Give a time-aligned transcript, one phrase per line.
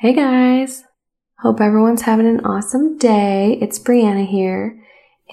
[0.00, 0.84] Hey guys!
[1.40, 3.58] Hope everyone's having an awesome day.
[3.60, 4.82] It's Brianna here.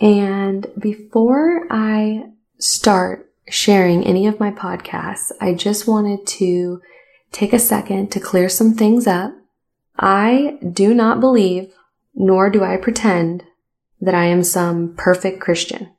[0.01, 6.81] And before I start sharing any of my podcasts, I just wanted to
[7.31, 9.31] take a second to clear some things up.
[9.97, 11.73] I do not believe,
[12.13, 13.45] nor do I pretend,
[14.01, 15.93] that I am some perfect Christian.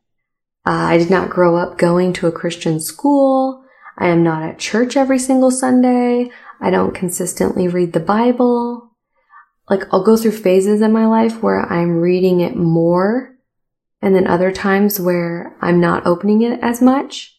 [0.67, 3.65] Uh, I did not grow up going to a Christian school.
[3.97, 6.31] I am not at church every single Sunday.
[6.61, 8.97] I don't consistently read the Bible.
[9.71, 13.37] Like I'll go through phases in my life where I'm reading it more
[14.01, 17.37] and then other times where I'm not opening it as much.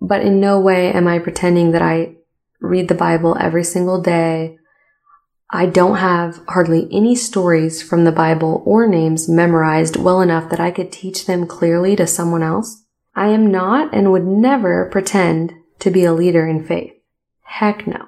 [0.00, 2.16] But in no way am I pretending that I
[2.60, 4.58] read the Bible every single day.
[5.50, 10.60] I don't have hardly any stories from the Bible or names memorized well enough that
[10.60, 12.84] I could teach them clearly to someone else.
[13.14, 16.92] I am not and would never pretend to be a leader in faith.
[17.42, 18.06] Heck no.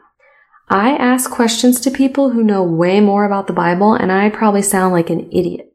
[0.71, 4.61] I ask questions to people who know way more about the Bible and I probably
[4.61, 5.73] sound like an idiot.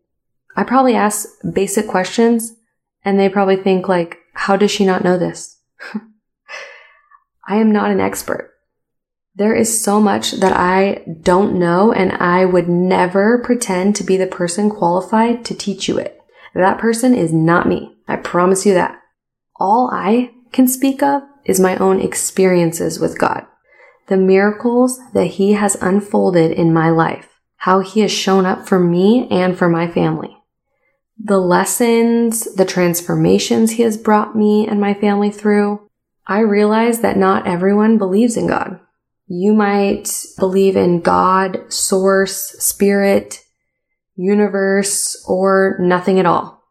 [0.55, 2.53] I probably ask basic questions
[3.03, 5.59] and they probably think like, how does she not know this?
[7.47, 8.51] I am not an expert.
[9.33, 14.15] There is so much that I don't know and I would never pretend to be
[14.15, 16.19] the person qualified to teach you it.
[16.53, 17.97] That person is not me.
[18.07, 18.99] I promise you that.
[19.59, 23.47] All I can speak of is my own experiences with God
[24.07, 28.79] the miracles that He has unfolded in my life, how He has shown up for
[28.79, 30.37] me and for my family,
[31.17, 35.89] the lessons, the transformations He has brought me and my family through.
[36.25, 38.79] I realize that not everyone believes in God.
[39.27, 43.39] You might believe in God, source, spirit,
[44.15, 46.61] universe, or nothing at all.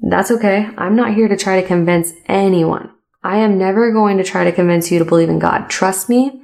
[0.00, 0.68] That's okay.
[0.76, 2.92] I'm not here to try to convince anyone.
[3.22, 5.68] I am never going to try to convince you to believe in God.
[5.68, 6.42] Trust me,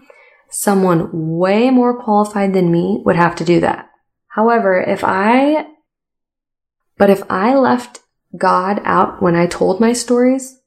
[0.52, 3.90] someone way more qualified than me would have to do that.
[4.28, 5.66] However, if I,
[6.96, 8.00] but if I left
[8.36, 10.60] God out when I told my stories,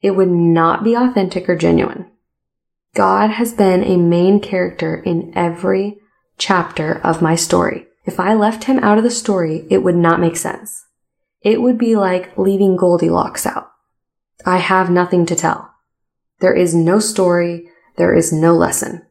[0.00, 2.10] it would not be authentic or genuine.
[2.94, 5.98] God has been a main character in every
[6.36, 7.86] chapter of my story.
[8.04, 10.86] If I left him out of the story, it would not make sense.
[11.42, 13.70] It would be like leaving Goldilocks out.
[14.46, 15.70] I have nothing to tell.
[16.40, 19.02] There is no story, there is no lesson.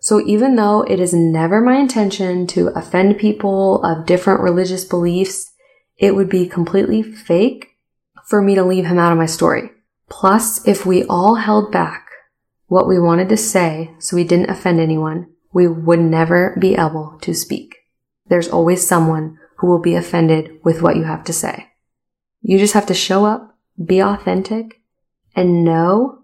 [0.00, 5.52] So even though it is never my intention to offend people of different religious beliefs,
[5.98, 7.76] it would be completely fake
[8.26, 9.70] for me to leave him out of my story.
[10.08, 12.08] Plus, if we all held back
[12.66, 17.18] what we wanted to say so we didn't offend anyone, we would never be able
[17.20, 17.76] to speak.
[18.28, 21.68] There's always someone who will be offended with what you have to say.
[22.40, 24.80] You just have to show up, be authentic,
[25.36, 26.20] and know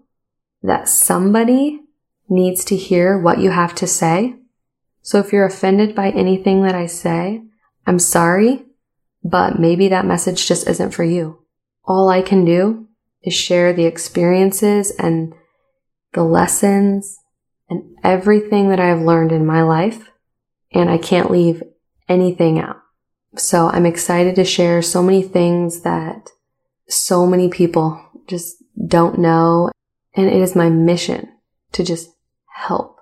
[0.63, 1.81] that somebody
[2.29, 4.35] needs to hear what you have to say.
[5.01, 7.41] So if you're offended by anything that I say,
[7.85, 8.65] I'm sorry,
[9.23, 11.39] but maybe that message just isn't for you.
[11.85, 12.87] All I can do
[13.23, 15.33] is share the experiences and
[16.13, 17.17] the lessons
[17.69, 20.09] and everything that I have learned in my life.
[20.73, 21.63] And I can't leave
[22.09, 22.77] anything out.
[23.37, 26.29] So I'm excited to share so many things that
[26.89, 29.71] so many people just don't know.
[30.15, 31.29] And it is my mission
[31.73, 32.09] to just
[32.57, 32.96] help